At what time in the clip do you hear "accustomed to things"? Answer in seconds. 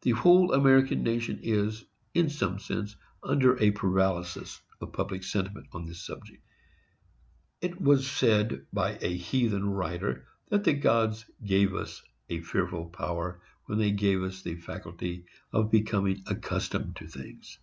16.26-17.60